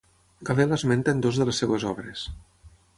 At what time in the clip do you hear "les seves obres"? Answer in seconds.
1.51-2.29